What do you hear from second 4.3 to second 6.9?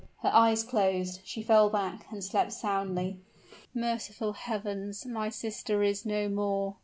Heavens! my sister is no more!"